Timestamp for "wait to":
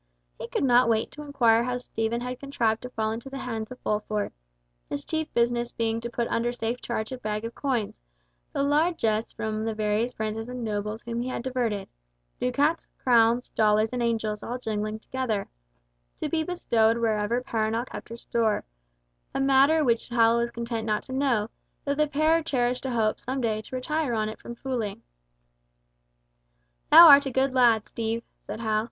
0.89-1.21